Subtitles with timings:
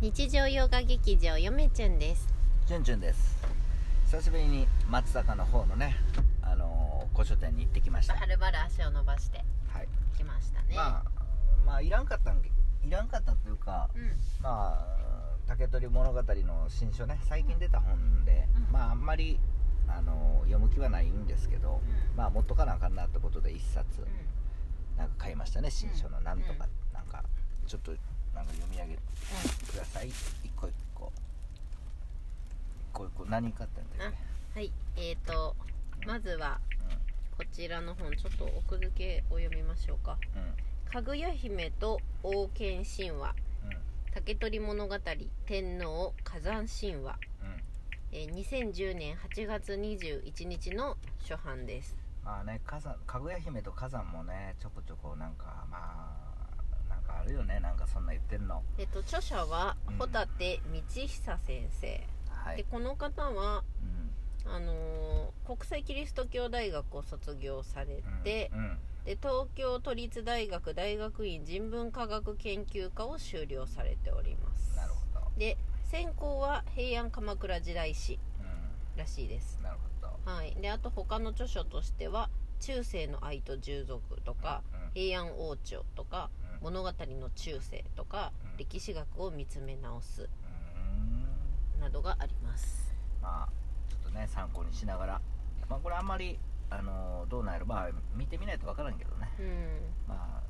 [0.00, 2.28] 日常洋画劇場よめちゅんです。
[2.66, 3.36] じゅんじゅんです。
[4.06, 5.96] 久しぶりに松坂の方のね
[6.40, 8.14] あのー古書店に行ってきました。
[8.14, 9.38] はるばる足を伸ばして
[9.72, 9.88] はい。
[10.16, 10.76] きましたね。
[10.76, 11.10] まあ
[11.66, 12.50] まあいらんかったんけ
[12.84, 14.12] いらんかったというかうん。
[14.40, 18.72] まあ竹取物語の新書ね最近出た本で、うん。
[18.72, 19.40] まああんまり
[19.88, 22.16] あのー読む気はないんですけど、うん。
[22.16, 24.06] まあ持っとかなあかんなってことで一冊うん。
[24.96, 26.38] なんか買いましたね新書のうんなん。
[26.40, 27.24] とか、なんか
[27.66, 27.92] ちょっと
[28.38, 29.00] なんか読み上げて
[29.72, 30.08] ください。
[30.08, 30.14] 一
[30.56, 31.12] 個一個。
[32.80, 34.12] 一個一個何買ったんだっ
[34.54, 34.60] け？
[34.60, 34.72] はい。
[34.96, 35.56] えーと
[36.06, 36.60] まずは
[37.36, 40.18] こちらの本ちょっと奥付けを読みましょうか。
[40.36, 40.42] うん。
[40.42, 40.54] うん
[40.90, 43.34] 「かぐや姫と王権神話。
[43.64, 43.76] うん。
[44.14, 44.96] 竹取物語
[45.46, 47.62] 天皇火山神話」うん。
[48.12, 50.96] えー2010年8月21日の
[51.28, 51.96] 初版です。
[52.24, 55.78] まあね火山かぐや姫と火山もねちょこちょこなんかま
[56.26, 56.27] あ
[57.28, 58.62] るよねなんかそんな言ってんの。
[58.78, 59.98] えっと著者はうん。
[59.98, 62.56] 穂立道久先生、はい。
[62.58, 63.62] でこの方は
[64.46, 64.50] うん。
[64.50, 68.78] あのー国際キリスト教大学を卒業されて、うんうん。
[69.04, 74.76] で東京都立大学大学院人文科学研究科を修了されております。
[74.76, 75.30] なるほど。
[75.38, 78.18] で専攻は平安鎌倉時代史
[78.94, 79.58] うらしいです。
[79.60, 80.30] んなるほど。
[80.30, 80.54] はい。
[80.60, 82.28] であと他の著書としては
[82.60, 88.58] 中世の愛と従属とか、うん平安王朝とかうん物語の中世とか、うん。
[88.58, 90.28] 歴史学を見つめ直す
[91.76, 91.80] うん。
[91.80, 92.94] などがあります。
[93.22, 93.48] まあ
[93.88, 95.20] ちょっとね参考にしながら。
[95.68, 96.38] まあこれあんまり
[96.70, 97.66] あのどうなんやろ。
[97.66, 99.28] まあ見てみないとわからんけどね。
[99.38, 99.80] うん。
[100.08, 100.42] まあ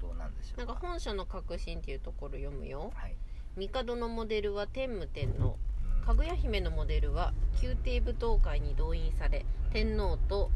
[0.00, 2.92] どうなんでしょうんか本書の革新っていうところ読むよ。
[2.94, 3.16] はい、
[3.56, 5.58] 帝のモデルは天武天皇。
[6.00, 6.04] うん。
[6.04, 10.50] かぐや姫のモデルは宮廷舞踏会に動員され天皇と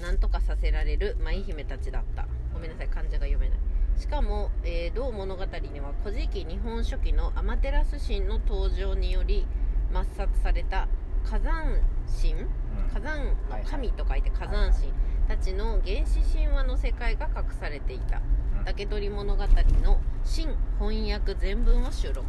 [0.00, 2.26] 何とかさせられる舞姫たちだった。
[2.52, 3.58] ごめんなさい漢字が読めない
[4.02, 9.46] しかも、えー同物語には「古事記日本書紀」のアマテラス神の登場により
[9.92, 10.88] 抹殺された
[11.24, 11.78] 火山
[12.20, 12.32] 神？
[12.32, 12.48] うん。
[12.92, 13.32] 火山の
[13.64, 14.92] 神と書いて火山神。
[15.28, 18.20] たちの原始神話の世界が隠されていた。
[18.58, 18.64] うん。
[18.64, 19.44] 竹取物語
[19.84, 20.48] の新
[20.80, 22.22] 翻訳全文を収録。
[22.22, 22.24] う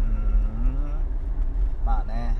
[0.00, 0.92] ーん。
[1.84, 2.34] まあね。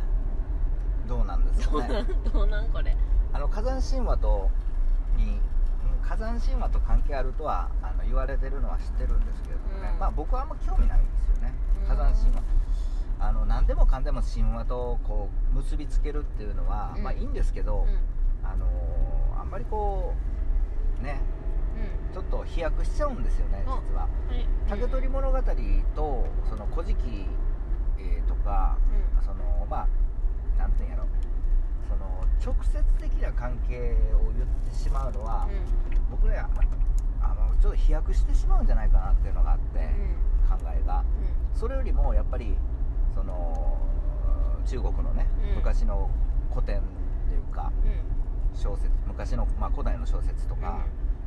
[1.06, 2.06] どうなんですかね。
[2.32, 2.96] どうなんこれ。
[3.34, 4.48] あの火山神話と
[5.19, 5.41] にうん
[6.02, 9.98] 火山神話と関係あるとはあの言われてるのは知ってるんですけれどもね、うん。
[9.98, 11.54] まあ僕はあんま興味ないんですよね。
[11.82, 11.88] うん。
[11.88, 12.42] 火山神話。
[13.18, 17.02] あの何でもかんでも神話とこう結びつけるっていうのは、うん。
[17.02, 18.46] まあいいんですけど、うん。
[18.46, 18.66] あの
[19.40, 20.14] あんまりこ
[21.00, 21.20] うね
[21.76, 22.14] うん。
[22.14, 24.02] ちょっと飛躍しちゃうんですよねあ実は。
[24.02, 24.46] はい。
[24.69, 25.38] 竹取物語
[25.94, 27.26] とその古事記、
[27.98, 28.76] えーとか
[29.20, 31.06] うそのまあなんていうんやろ。
[31.88, 36.50] その直接的な関係を言ってしまうのは、ん僕らや
[37.20, 40.58] あのちょっと飛躍してしまうんじゃないかなっていうのがあって、うん。
[40.58, 41.04] 考えが。
[41.54, 42.56] それよりもやっぱり
[43.14, 43.78] その
[44.66, 45.56] 中国のね、うん。
[45.56, 46.10] 昔の
[46.52, 46.80] 古典っ
[47.28, 47.72] ていうか
[48.54, 50.84] 小説昔の、まあ、古代の小説とか、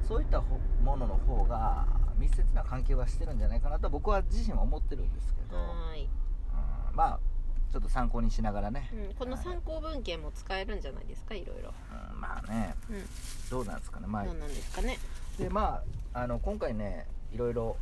[0.07, 1.88] そういったほものの方が
[2.18, 6.95] 密接な関係はしてるんじゃないかなと僕は自身は思ってるんですけど、うん。
[6.95, 7.19] まあ
[7.72, 11.44] ちょっと参考にしながらね、うん、この参考文献も使えるんじゃないですかい。
[11.46, 11.74] ろいろ
[12.14, 12.74] うんまあね。
[12.90, 13.03] うん。
[13.50, 14.08] どうなんですかね。
[14.08, 14.98] まあどうなんですかね。
[15.38, 15.81] でま
[16.14, 17.75] ああの今回ねいろいろ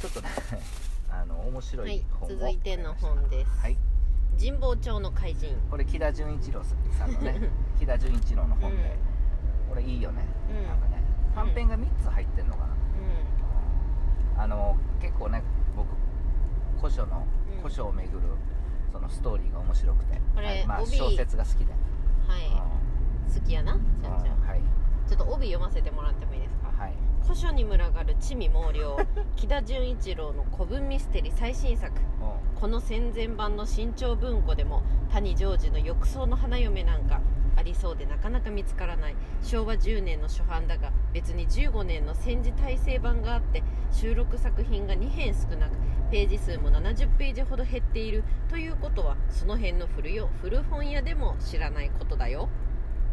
[0.00, 0.28] ちょっとね
[1.10, 3.50] あの面白はいい本を続いての本です。
[3.60, 3.76] はい。
[4.38, 5.56] 神保町の怪人。
[5.70, 6.62] これ木田純一郎
[6.96, 8.96] さんのね 木田純一郎の本で、
[9.68, 10.66] これいいよね、うん。
[10.66, 11.02] なんかね。
[11.34, 12.72] 短編が3つ入ってんのかな、う
[14.38, 15.42] あの結構ね
[15.76, 15.88] 僕
[16.80, 17.62] 古書のうん。
[17.62, 18.28] 古書を巡る
[18.92, 20.20] そのストーリーが面白くて。
[20.34, 20.66] これはい。
[20.66, 20.90] まあ、帯。
[20.96, 21.68] 小説が好きで、ん
[22.28, 23.32] はい。
[23.34, 23.72] 好きやな
[24.02, 24.36] ちゃんちゃん。
[24.36, 24.60] うんはい。
[25.08, 26.68] ちょっと帯読ませてもらってもいいですか？
[26.76, 26.92] はい。
[27.24, 28.96] 古書に群がる地味猛量
[29.36, 31.92] 木田純一郎の古文ミステリ最新作。
[32.60, 37.20] この戦前版の新潮文庫でも谷ジョージの浴槽の花嫁なんか
[37.82, 39.16] そうでなかなか見つからない。
[39.42, 45.72] 昭和10年の初版だが別に15年の戦時大成版があって収録作品が2編少なく
[46.12, 48.22] ページ数も70ページほど減っている。
[48.48, 52.48] ということはその辺の古よ古本屋でも知らないことだよ。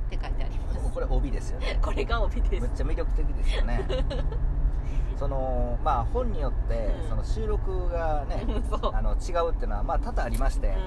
[0.06, 0.94] って書いてあります。
[0.94, 1.80] これ帯ですよね。
[1.82, 2.62] これが帯です。
[2.62, 3.82] めっちゃ魅力的ですよね。
[5.18, 7.10] そのまあ本によってうん。
[7.10, 8.92] その収録がね、 そう。
[8.94, 10.78] あの違うっていうのはまあ多々ありまして、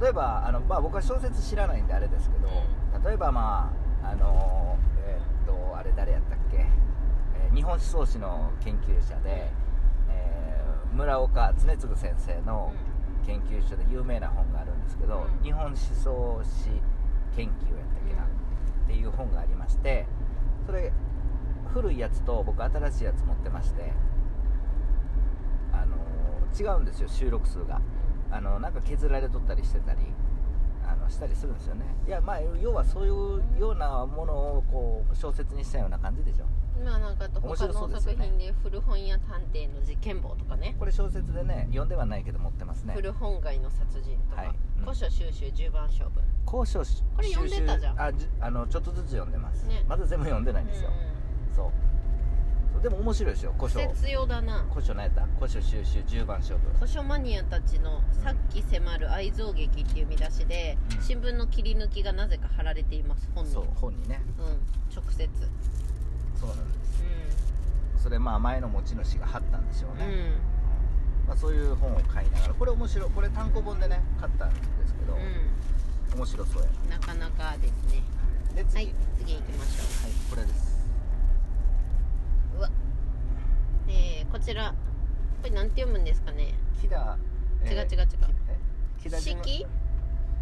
[0.00, 2.48] 例えばあの、まあ、僕は小説知らないんであれですけど、
[3.08, 4.76] 例えばまああの
[5.06, 9.50] えーっとあれ誰やったっけ、えー日本思想史の研究者で、
[10.10, 12.72] えー村岡常次先生の
[13.26, 15.44] 研究所で有名な本があるんですけど、うん。
[15.44, 16.70] 日本思想史
[17.36, 18.26] 研究やったっけな、っ
[18.86, 20.06] ていう本がありまして
[20.66, 20.92] それ
[21.72, 23.92] 古いやつと僕新しいやつ持ってまして
[25.72, 25.96] あの
[26.58, 27.80] 違うんですよ収録数が
[28.30, 30.00] あのなんか削られとったりしてたり
[30.86, 31.84] あのしたりするんですよね。
[32.06, 36.46] いやまあ要はそういうようなものをこう小説にしたような感じでしょ。
[36.82, 40.76] まあなんかあと面他の作品で古本屋探偵の事件簿とかね。
[40.78, 42.94] これ小説でね読んではないけど持ってますね。
[42.94, 44.50] 古本街の殺人とか、はい。
[44.78, 44.84] うん。
[44.84, 46.20] 古書収集十番勝負。
[46.46, 48.00] 交渉しこれ読んでたじゃん。
[48.00, 49.84] あじあのちょっとずつ読んでます、ね。
[49.86, 51.87] まだ全部読んでないんですよ、うそう
[52.80, 53.54] でも面白いですよ。
[53.58, 54.66] 古書ん節用だな。
[54.72, 55.26] 古書何やった。
[55.38, 56.00] 古書収集。
[56.00, 56.66] 10番勝負。
[56.74, 61.02] 古書マニアたちの「さっき迫る愛憎劇」っていう見出しで、うん。
[61.02, 63.28] 新聞の切り抜きがなぜか貼られています。
[63.34, 63.64] 本にそう。
[63.74, 64.20] 本にね。
[64.38, 64.46] うん。
[64.94, 65.28] 直接。
[66.38, 68.02] そうなんです。
[68.02, 70.32] それまあ前の持ち主が貼ったんでしょううん、ね、
[71.26, 73.10] まあ、そういう本を買いながらこれ面白い。
[73.10, 76.18] これ単行本でね買ったんですけど、うん。
[76.18, 78.02] 面白そうやうん、なかなかですね。
[78.54, 78.76] なで次。
[78.76, 80.78] はい次行きましょはいこれです
[82.54, 82.70] ううわ
[83.88, 83.94] えー、
[84.30, 84.74] こちら。
[85.40, 86.54] これなんて読むんですかね？
[86.80, 87.16] 木田、
[87.64, 87.88] 違う違う違う。
[89.02, 89.66] 木田純四季？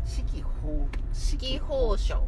[0.04, 2.26] 四季法四季法書。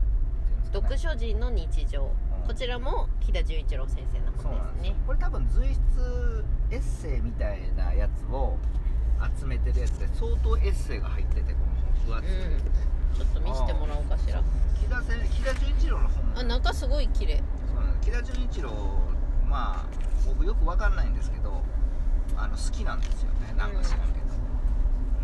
[0.73, 2.47] 読書人の日常、うん。
[2.47, 4.95] こちらも木田純一郎先生の本ですね。
[5.07, 8.57] これ多分随筆エッセイみたいなやつを
[9.39, 11.59] 集めてるやつで相当エッセイが入っててこ
[12.07, 12.19] の本。
[12.19, 12.59] 分厚い、うん。
[12.59, 14.43] ちょっと見せてもらおうかしら。
[14.79, 16.39] 木田先木田純一郎の本も。
[16.39, 17.43] あ中すごい綺麗。
[17.67, 18.11] そうなんです。
[18.11, 18.71] 木田純一郎
[19.49, 19.87] まあ
[20.27, 21.63] 僕よくわかんないんですけど
[22.37, 24.27] あの好きなんですよねなんか知らんけど、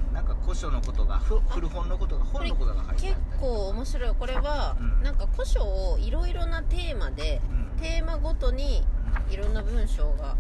[0.09, 0.15] うん。
[0.15, 4.15] なんか古書のことがふ古本のことが本のことが入ってあ結構面白い。
[4.19, 5.03] これは、うん。
[5.03, 7.41] なんか古書をいろいろなテーマで
[7.76, 7.81] うん。
[7.81, 8.85] テーマごとに
[9.31, 10.37] いろんな文章が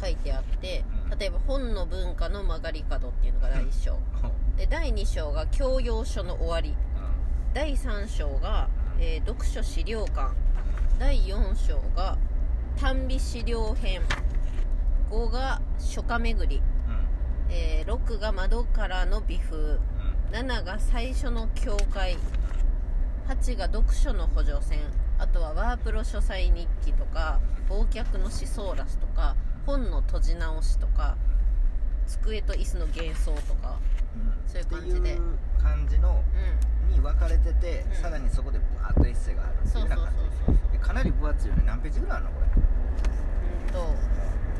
[0.00, 1.18] 書いてあってうん。
[1.18, 3.92] 例えば「本の文化の曲がり角」っていうのが第1章。
[3.92, 4.56] うん。
[4.56, 6.74] で第2章が「教養書の終わり」
[7.54, 8.68] 第3章が、
[8.98, 10.34] えー読書資料館。
[10.98, 12.16] 第4章が
[12.80, 14.02] 短美資料編。
[15.10, 16.94] 5が書家巡り、うん。
[16.94, 17.04] うん
[17.50, 19.56] えー6が窓からの美風。
[19.56, 19.80] うん。
[20.32, 22.16] 7が最初の教会
[23.28, 24.80] 8が読書の補助線。
[25.18, 31.16] あとはワープロ書斎日記とか忘却の思想ラスとか本の閉じ直しとか
[32.06, 33.78] 机と椅子の幻想とか。
[34.16, 34.50] うん。
[34.50, 35.18] そういう感じで。
[35.62, 40.06] 感じのうに分かれてて、うんさらにそこでバーッとエッセイがあるっていうような感
[40.72, 40.72] じ。
[40.72, 41.62] でかなり分厚いよね。
[41.66, 42.46] 何ページぐらいあるのこれ？
[42.46, 42.50] う
[43.70, 43.94] んと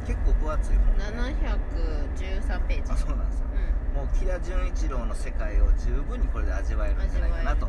[0.06, 2.92] 結構分厚い本713ページ。
[2.92, 3.46] あそうなんですよ。
[3.94, 7.68] うもう木田純一郎の世界を十分にこれで味わえんるんじゃないかなと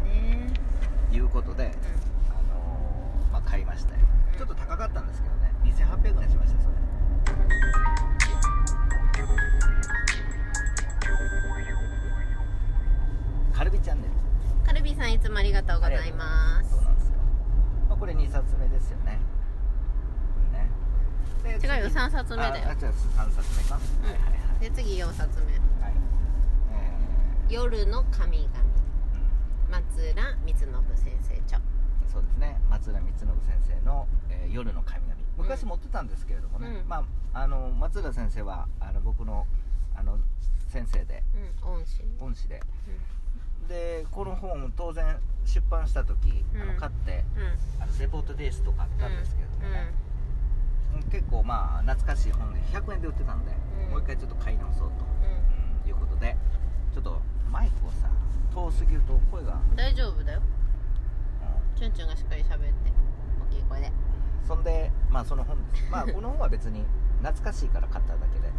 [1.12, 1.70] いうことで、う
[2.32, 4.00] あのーまあ、買いましたよ。
[4.34, 4.38] うん。
[4.40, 5.52] ちょっと高かったんですけどね。
[5.64, 6.76] 2800円しましたそれ。
[13.54, 14.14] カルビチャンネル
[14.86, 16.70] ビーさんいつもありがとうございます。
[16.70, 17.18] そうなんですよ、
[17.90, 19.18] まあ、これ2冊目ですよね。
[20.54, 20.70] ね。
[21.44, 22.54] で違うよ次3冊目だよ。
[22.54, 24.10] ああ違う3冊目か、うん。
[24.12, 24.60] はいはいはい。
[24.62, 25.54] で次4冊目。
[25.84, 25.94] はい
[27.50, 29.18] 「夜の神々」えー
[29.66, 29.72] うん。
[29.72, 31.62] 松浦光信先生著。
[32.14, 32.62] そうですね。
[32.70, 36.88] 松浦光信先生の、えー夜の神々」昔持ってたんですけれどもね、うん。
[36.88, 37.04] ま
[37.34, 39.48] あ、あの松浦先生はあの僕の
[39.96, 40.20] あの
[40.70, 41.24] 先生で。
[41.64, 42.04] うん恩師。
[42.20, 42.62] 恩師で
[43.68, 46.68] でこの本当然出版した時、あうん。
[46.68, 47.42] の買ってうん。
[47.44, 47.50] うん
[47.82, 49.94] あのレポートテイスト買ったんですけれどもね、
[51.12, 53.52] 結構まあ懐かしい本で100円で売ってたんで、
[53.86, 53.92] うん。
[53.92, 54.92] もう一回ちょっと買い直そう
[55.84, 56.36] と、いうことで
[56.94, 58.10] ちょっとマイクをさ
[58.54, 60.42] 遠すぎると声が、ん大丈夫だよ。
[61.72, 61.78] うん。
[61.78, 62.66] チュンチュンがしっかり喋って。
[63.52, 63.92] 大きい声で。
[64.48, 65.84] そんでまあその本です。
[65.92, 66.86] まあ この本は別に
[67.22, 68.52] 懐かしいから買っただけでう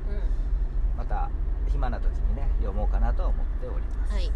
[0.97, 1.29] また
[1.69, 4.13] 暇な時にね読もうかなとは思っております。
[4.15, 4.31] はい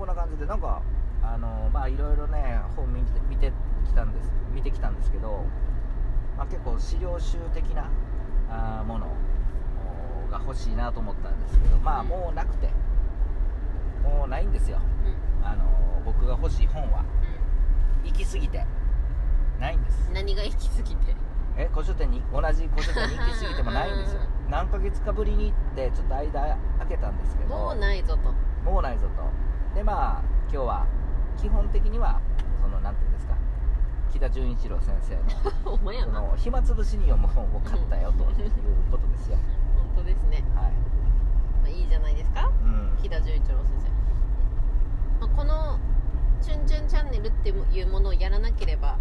[0.00, 0.80] こんな感じでなんか
[1.22, 3.52] あのまあいろいろね本見て見て
[3.84, 5.44] きたんです見てきたんですけど、
[6.38, 7.90] まあ、結構資料集的な
[8.48, 9.08] あーもの
[10.26, 12.08] おが欲しいなと思ったんですけどまあうん。
[12.08, 12.70] もうなくて
[14.02, 14.78] もうないんですよ。
[15.04, 15.46] うん。
[15.46, 15.64] あの
[16.06, 17.04] 僕が欲しい本は
[18.02, 18.64] 行き過ぎて
[19.60, 20.08] ないんです。
[20.08, 21.14] うん何が行き過ぎて？
[21.58, 22.22] え古書店に？
[22.32, 24.22] 同じ古書店に行き過ぎても ないんですよ。
[24.22, 27.54] う何ヶ月かぶりに行ってちょっと間空けたんですけど。
[27.54, 28.32] もうないぞと。
[28.64, 29.29] もうないぞと
[29.74, 30.22] でまあ
[30.52, 30.86] 今日は
[31.40, 32.20] 基本的には
[32.60, 33.34] そのなんていうんですか
[34.12, 35.14] 木田純一郎先生
[35.70, 36.20] の そな。
[36.20, 38.50] の暇つぶしに読む本を買ったよという
[38.90, 39.38] ことですよ。
[39.94, 40.72] 本当ですね、はい、
[41.62, 42.50] まあ、いいじゃないですか？
[42.62, 43.68] うん、木田純一郎先
[45.20, 45.78] 生、まあ、この
[46.42, 48.96] 「チュンチュンチャンネル」っていうものをやらなければ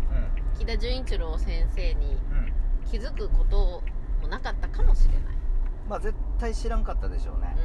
[0.58, 2.38] 木田純一郎先生にうん。
[2.38, 2.54] うん
[2.90, 3.84] 気づくこと
[4.20, 5.22] もなかったかもしれない、
[5.88, 7.56] まあ絶対知らんかったでしょうね、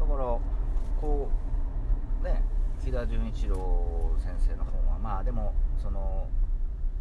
[0.00, 0.08] うん。
[0.08, 0.38] だから
[1.00, 1.43] こう
[2.24, 2.42] ね。
[2.84, 4.98] 木田純一郎先生の本は。
[4.98, 6.28] まあでもその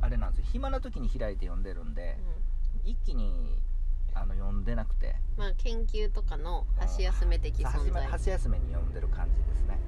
[0.02, 0.46] あれなんですよ。
[0.52, 2.20] 暇な時に開いて読んでるんで、
[2.84, 3.58] 一気に
[4.14, 5.16] あの読んでなくて。
[5.38, 8.06] まあ研究とかの箸休め的存在。
[8.06, 9.80] 箸休めに読んでる感じですね、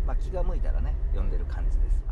[0.00, 0.06] うん。
[0.06, 2.11] まあ、気が向いたらね読んでる感じですわ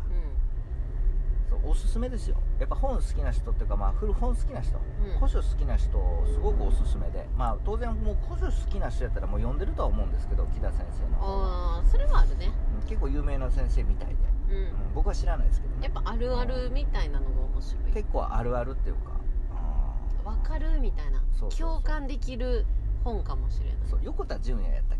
[1.63, 2.37] おすすめですよ。
[2.59, 5.19] やっぱ本好きな人っていうか、まあ、古本好きな人、うん。
[5.19, 5.89] 古書好きな人
[6.33, 11.17] すごくおすすめでまあ当然もう古書好きな人やったらもう読んでるとは思うんですけど木田先生の。
[11.21, 12.51] ああそれはあるね。
[12.75, 14.15] うん結構有名な先生みたいで、
[14.49, 15.83] うん、うん僕は知らないですけどね。
[15.83, 17.91] やっぱあるあるみたいなのが面白い。
[17.93, 19.11] 結構あるあるっていうか
[19.53, 21.21] あわかるみたいな。
[21.57, 22.65] 共感できる
[23.03, 23.75] 本かもしれない。
[23.87, 24.97] ーそう横田純也やったっ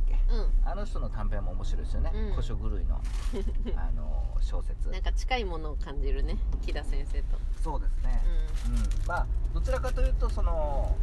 [0.65, 2.31] あの人の短編も面白いですよね、うん。
[2.31, 3.01] 古書狂いの。
[3.75, 4.89] あの小説。
[4.89, 7.37] んなんか近いものを感じるね木田先生と。
[7.61, 8.23] そうですね、
[8.67, 9.07] ううん。
[9.07, 10.95] まあどちらかというとその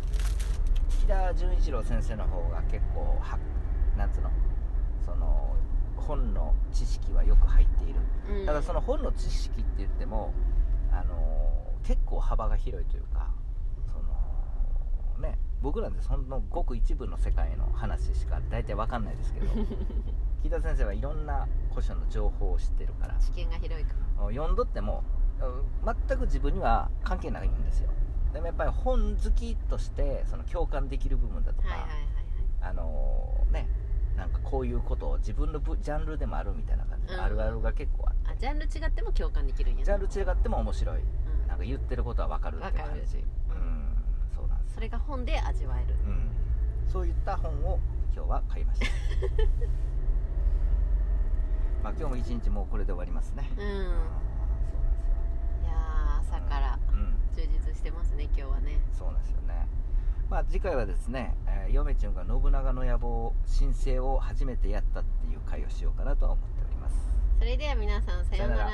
[1.01, 3.39] 木田純一郎先生の方が結構は
[3.97, 4.31] なんつうの
[5.05, 5.57] その
[5.97, 8.01] 本の知識はよく入っている。
[8.35, 10.33] ん、うん、ただその本の知識って言っても
[10.93, 13.29] あの結構幅が広いというか
[15.63, 19.47] 僕なんてそのごく一部の世界の話しか大体わかんないですけど
[20.43, 23.95] 木田先生はいろんな古書の情報を知ってるから知見が広いか。
[24.31, 25.03] 読んどっても
[25.41, 27.91] うん全く自分には関係ないんですよ。
[28.33, 32.07] でもやっぱり本好きとしてその共感できる部分だとか、はいはいはいはい。
[32.61, 33.69] あのね
[34.17, 37.25] なんかこういうことを自分のブジャンルでもあるみたいな感じのうん。
[37.25, 41.01] あるあるが結構あって、あジャンル違っても共感できるんやジャンル違っても面白い。
[41.01, 41.47] うん。
[41.49, 43.25] なんか言ってることは分かるっていう感じ
[44.79, 45.97] それが本で味わえる。
[46.07, 46.31] うん。
[46.87, 47.81] そういった本を
[48.15, 48.87] 今日は買いました。
[51.83, 53.51] まあ今日も一日もうこれで終わりますね。
[53.57, 53.63] うん。
[53.65, 53.65] い
[55.67, 56.79] やー朝から
[57.35, 58.79] 充実してますね今日はね。
[58.93, 59.67] そうなんですよね。
[60.31, 66.95] まあ次回はですね、えー、嫁ちゅんが信長の野望申請を初めてやったっていう回をしようかなとは思っております。
[67.41, 68.71] それでは皆さんさようなら